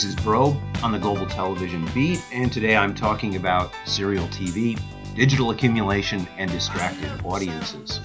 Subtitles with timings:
[0.00, 4.80] This is Broe on the Global Television Beat, and today I'm talking about serial TV,
[5.14, 8.00] digital accumulation, and distracted audiences.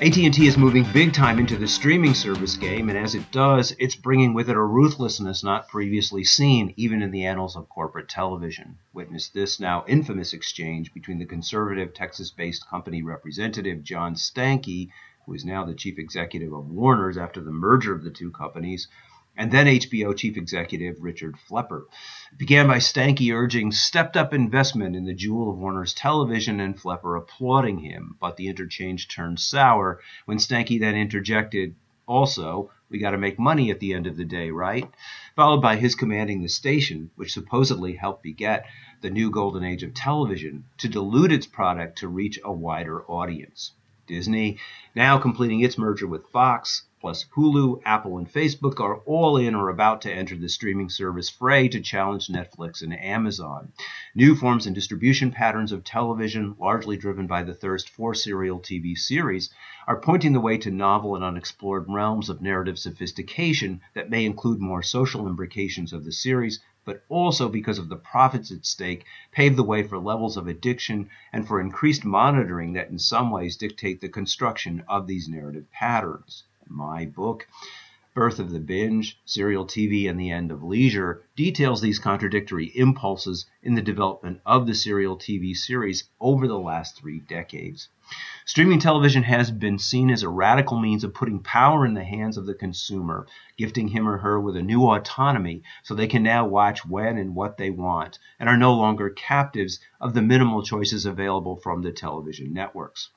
[0.00, 3.96] AT&T is moving big time into the streaming service game, and as it does, it's
[3.96, 8.78] bringing with it a ruthlessness not previously seen, even in the annals of corporate television.
[8.92, 14.90] Witness this now infamous exchange between the conservative Texas-based company representative John Stankey,
[15.26, 18.86] who is now the chief executive of Warner's after the merger of the two companies,
[19.40, 21.84] and then HBO chief executive Richard Plepler.
[22.30, 26.76] It began by Stankey urging stepped up investment in the jewel of Warner's television and
[26.76, 31.74] Plepler applauding him, but the interchange turned sour when Stankey then interjected,
[32.06, 34.86] also, we got to make money at the end of the day, right?
[35.36, 38.66] Followed by his commanding the station, which supposedly helped beget
[39.00, 43.72] the new golden age of television, to dilute its product to reach a wider audience.
[44.06, 44.58] Disney,
[44.94, 49.70] now completing its merger with Fox, plus Hulu, Apple, and Facebook are all in or
[49.70, 53.72] about to enter the streaming service fray to challenge Netflix and Amazon.
[54.14, 58.94] New forms and distribution patterns of television, largely driven by the thirst for serial TV
[58.98, 59.48] series,
[59.86, 64.60] are pointing the way to novel and unexplored realms of narrative sophistication that may include
[64.60, 69.56] more social imbrications of the series, but also because of the profits at stake, pave
[69.56, 74.02] the way for levels of addiction and for increased monitoring that in some ways dictate
[74.02, 77.46] the construction of these narrative patterns my book,
[78.12, 83.46] Birth of the Binge, Serial TV, and the End of Leisure, details these contradictory impulses
[83.62, 87.88] in the development of the serial TV series over the last three decades.
[88.44, 92.36] Streaming television has been seen as a radical means of putting power in the hands
[92.36, 96.46] of the consumer, gifting him or her with a new autonomy so they can now
[96.46, 101.06] watch when and what they want, and are no longer captives of the minimal choices
[101.06, 103.10] available from the television networks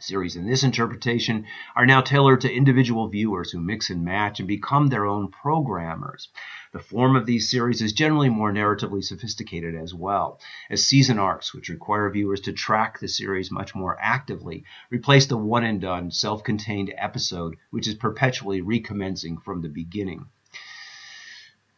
[0.00, 1.44] series in this interpretation
[1.74, 6.28] are now tailored to individual viewers who mix and match and become their own programmers.
[6.72, 11.52] The form of these series is generally more narratively sophisticated as well, as season arcs,
[11.52, 16.10] which require viewers to track the series much more actively, replace the one and done,
[16.10, 20.26] self contained episode, which is perpetually recommencing from the beginning.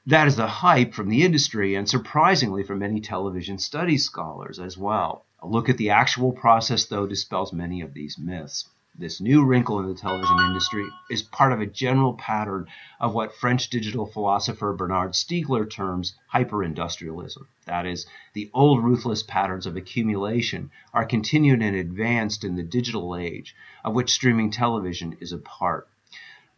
[0.07, 4.77] That is the hype from the industry and surprisingly from many television studies scholars as
[4.77, 5.25] well.
[5.43, 8.69] A look at the actual process, though, dispels many of these myths.
[8.95, 12.67] This new wrinkle in the television industry is part of a general pattern
[13.01, 17.47] of what French digital philosopher Bernard Stiegler terms hyperindustrialism.
[17.65, 23.17] That is, the old ruthless patterns of accumulation are continued and advanced in the digital
[23.17, 25.89] age, of which streaming television is a part.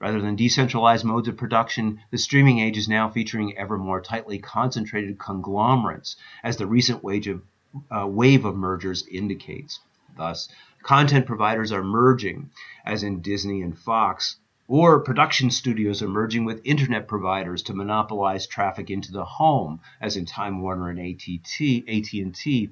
[0.00, 4.41] Rather than decentralized modes of production, the streaming age is now featuring ever more tightly
[4.41, 7.42] concentrated conglomerates, as the recent wave of
[7.91, 9.81] uh, wave of mergers indicates.
[10.16, 10.49] Thus,
[10.83, 12.50] content providers are merging,
[12.84, 14.37] as in Disney and Fox,
[14.69, 20.16] or production studios are merging with internet providers to monopolize traffic into the home, as
[20.16, 22.71] in Time Warner and AT&T, AT&T,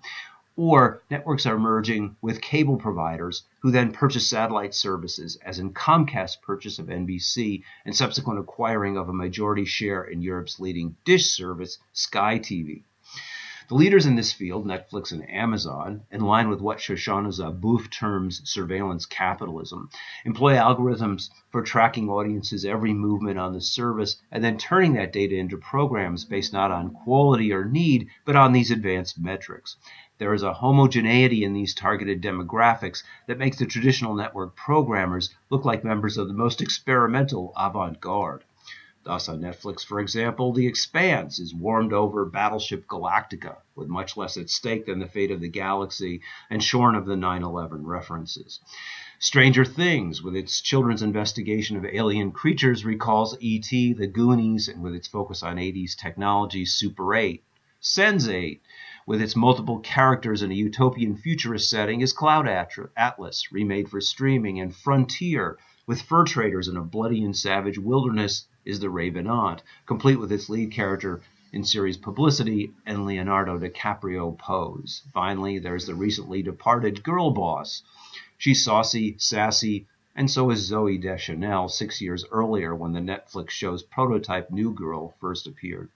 [0.56, 6.36] or networks are merging with cable providers who then purchase satellite services, as in Comcast's
[6.36, 11.78] purchase of NBC and subsequent acquiring of a majority share in Europe's leading dish service,
[11.92, 12.82] Sky TV.
[13.70, 18.42] The leaders in this field, Netflix and Amazon, in line with what Shoshana Zuboff terms
[18.42, 19.90] surveillance capitalism,
[20.24, 25.36] employ algorithms for tracking audiences' every movement on the service and then turning that data
[25.36, 29.76] into programs based not on quality or need, but on these advanced metrics.
[30.18, 35.64] There is a homogeneity in these targeted demographics that makes the traditional network programmers look
[35.64, 38.42] like members of the most experimental avant garde.
[39.02, 44.36] Thus, on Netflix, for example, The Expanse is warmed over Battlestar Galactica, with much less
[44.36, 46.20] at stake than the fate of the galaxy
[46.50, 48.60] and shorn of the 9 11 references.
[49.18, 54.94] Stranger Things, with its children's investigation of alien creatures, recalls E.T., The Goonies, and with
[54.94, 57.42] its focus on 80s technology, Super 8.
[57.80, 58.60] Sense8,
[59.06, 64.60] with its multiple characters in a utopian futurist setting, is Cloud Atlas, remade for streaming,
[64.60, 65.56] and Frontier,
[65.86, 70.48] with fur traders in a bloody and savage wilderness is The Revenant, complete with its
[70.48, 71.22] lead character
[71.52, 75.02] in series Publicity and Leonardo DiCaprio Pose.
[75.12, 77.82] Finally, there's the recently departed Girlboss.
[78.38, 83.82] She's saucy, sassy, and so is Zooey Deschanel six years earlier when the Netflix show's
[83.82, 85.88] prototype New Girl first appeared.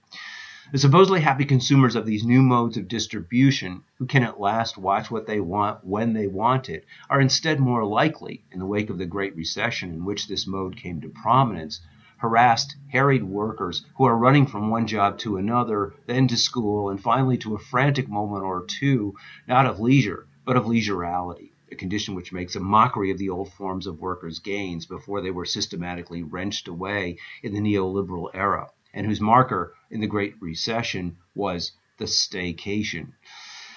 [0.71, 5.11] The supposedly happy consumers of these new modes of distribution, who can at last watch
[5.11, 8.97] what they want when they want it, are instead more likely, in the wake of
[8.97, 11.81] the Great Recession in which this mode came to prominence,
[12.17, 17.01] harassed, harried workers who are running from one job to another, then to school, and
[17.01, 19.13] finally to a frantic moment or two,
[19.47, 23.51] not of leisure, but of leisurality, a condition which makes a mockery of the old
[23.53, 29.05] forms of workers' gains before they were systematically wrenched away in the neoliberal era and
[29.05, 33.11] whose marker in the Great Recession was the staycation.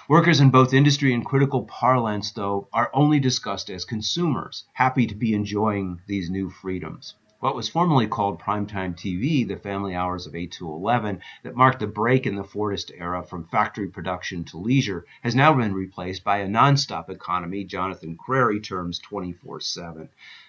[0.08, 5.14] Workers in both industry and critical parlance, though, are only discussed as consumers, happy to
[5.16, 7.14] be enjoying these new freedoms.
[7.40, 11.78] What was formerly called primetime TV, the family hours of 8 to 11, that marked
[11.78, 16.24] the break in the Fordist era from factory production to leisure, has now been replaced
[16.24, 17.62] by a nonstop economy.
[17.62, 20.08] Jonathan Crary terms 24 7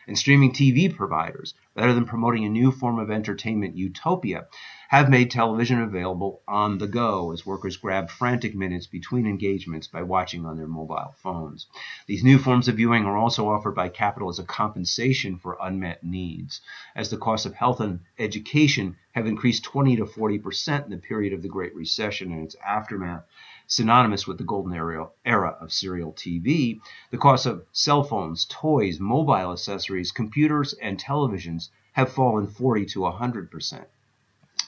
[0.09, 4.47] and streaming TV providers, rather than promoting a new form of entertainment utopia,
[4.87, 10.01] have made television available on the go as workers grab frantic minutes between engagements by
[10.01, 11.67] watching on their mobile phones.
[12.07, 16.03] These new forms of viewing are also offered by capital as a compensation for unmet
[16.03, 16.59] needs,
[16.95, 20.97] as the costs of health and education have increased 20 to 40 percent in the
[20.97, 23.25] period of the Great Recession and its aftermath
[23.69, 26.81] synonymous with the golden era, of serial TV,
[27.11, 33.01] the cost of cell phones, toys, mobile accessories, computers, and televisions have fallen 40 to
[33.01, 33.87] 100 percent.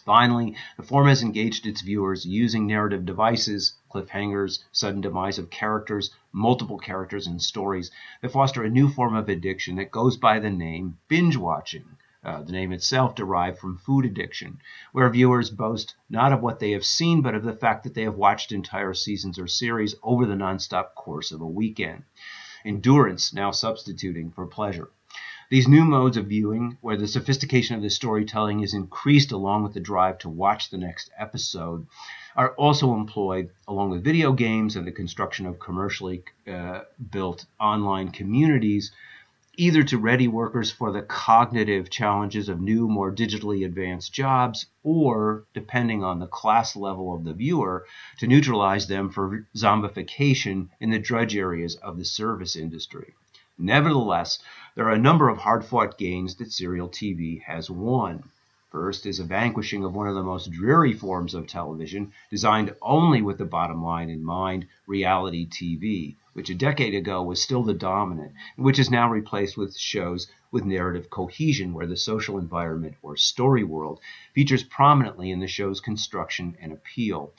[0.06, 6.12] Finally, the form has engaged its viewers using narrative devices, cliffhangers, sudden demise of characters,
[6.32, 7.90] multiple characters, and stories
[8.22, 11.86] that foster a new form of addiction that goes by the name binge watching.
[12.24, 14.60] Uh, the name itself derived from food addiction,
[14.92, 18.04] where viewers boast not of what they have seen, but of the fact that they
[18.04, 22.04] have watched entire seasons or series over the nonstop course of a weekend.
[22.64, 24.92] Endurance now substituting for pleasure.
[25.50, 29.74] These new modes of viewing, where the sophistication of the storytelling is increased along with
[29.74, 31.88] the drive to watch the next episode,
[32.36, 38.12] are also employed along with video games and the construction of commercially uh, built online
[38.12, 38.92] communities
[39.58, 45.44] either to ready workers for the cognitive challenges of new, more digitally advanced jobs, or,
[45.54, 47.86] depending on the class level of the viewer,
[48.18, 53.14] to neutralize them for zombification in the drudge areas of the service industry.
[53.58, 54.40] Nevertheless,
[54.76, 58.24] there are a number of hard fought gains that serial TV has won.
[58.72, 63.22] First is a vanquishing of one of the most dreary forms of television, designed only
[63.22, 67.74] with the bottom line in mind reality TV, which a decade ago was still the
[67.74, 72.96] dominant, and which is now replaced with shows with narrative cohesion, where the social environment
[73.02, 74.00] or story world
[74.34, 77.34] features prominently in the show's construction and appeal.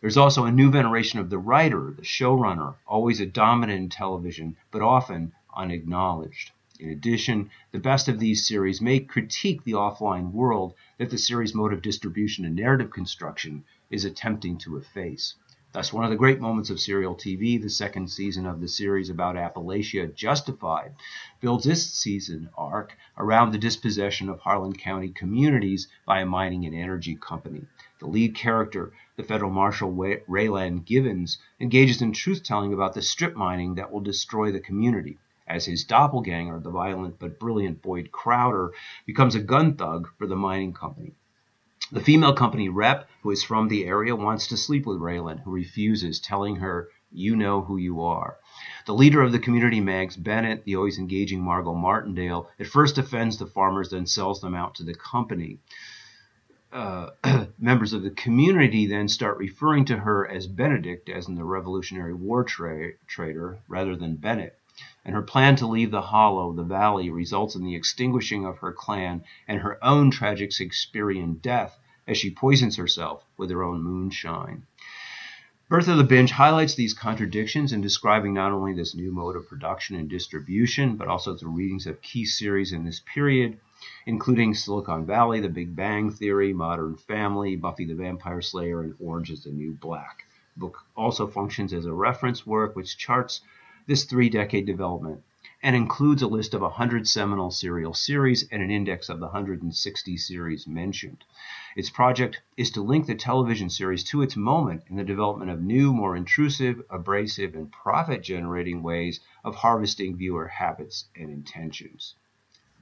[0.00, 4.56] There's also a new veneration of the writer, the showrunner, always a dominant in television,
[4.70, 6.52] but often unacknowledged.
[6.80, 11.52] In addition, the best of these series may critique the offline world that the series'
[11.52, 15.34] mode of distribution and narrative construction is attempting to efface.
[15.72, 19.10] Thus, one of the great moments of serial TV, the second season of the series
[19.10, 20.94] about Appalachia, Justified,
[21.40, 26.76] builds its season arc around the dispossession of Harlan County communities by a mining and
[26.76, 27.66] energy company.
[27.98, 33.34] The lead character, the federal marshal Raylan Givens, engages in truth telling about the strip
[33.34, 38.72] mining that will destroy the community as his doppelganger, the violent but brilliant Boyd Crowder,
[39.06, 41.14] becomes a gun thug for the mining company.
[41.90, 45.50] The female company rep, who is from the area, wants to sleep with Raylan, who
[45.50, 48.36] refuses, telling her, You know who you are.
[48.84, 53.38] The leader of the community mags, Bennett, the always engaging Margot Martindale, at first offends
[53.38, 55.60] the farmers, then sells them out to the company.
[56.70, 57.08] Uh,
[57.58, 62.12] members of the community then start referring to her as Benedict, as in the Revolutionary
[62.12, 64.57] War tra- trader, rather than Bennett
[65.08, 68.70] and her plan to leave the hollow, the valley, results in the extinguishing of her
[68.70, 74.66] clan and her own tragic Shakespearean death as she poisons herself with her own moonshine.
[75.66, 79.48] Birth of the Binge highlights these contradictions in describing not only this new mode of
[79.48, 83.58] production and distribution, but also the readings of key series in this period,
[84.04, 89.30] including Silicon Valley, The Big Bang Theory, Modern Family, Buffy the Vampire Slayer, and Orange
[89.30, 90.26] is the New Black.
[90.54, 93.40] The book also functions as a reference work which charts
[93.88, 95.24] this three decade development
[95.62, 100.16] and includes a list of 100 seminal serial series and an index of the 160
[100.16, 101.24] series mentioned.
[101.74, 105.62] Its project is to link the television series to its moment in the development of
[105.62, 112.14] new, more intrusive, abrasive, and profit generating ways of harvesting viewer habits and intentions.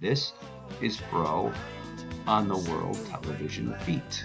[0.00, 0.34] This
[0.82, 1.52] is Broe
[2.26, 4.24] on the World Television Beat.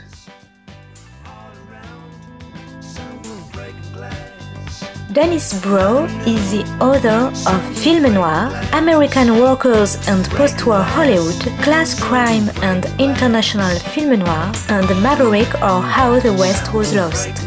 [5.14, 12.50] Dennis Broe is the author of Film Noir, American Workers and Post-War Hollywood, Class Crime
[12.62, 17.38] and International Film Noir, and The Maverick or How the West Was Lost.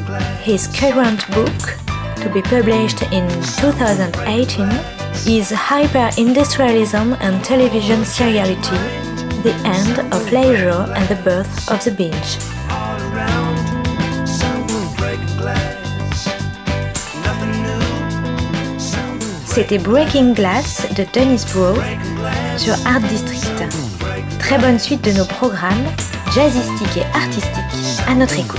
[0.43, 1.79] His current book,
[2.21, 4.69] to be published in 2018,
[5.27, 8.77] is Hyper-Industrialism and Television Seriality,
[9.43, 12.54] The End of Leisure and the Birth of the Binge.
[19.55, 21.75] C'était Breaking Glass de Dennis Bro
[22.57, 23.63] sur Art District.
[24.41, 25.85] Très bonne suite de nos programmes,
[26.35, 28.59] jazzistiques et artistiques, à notre écoute.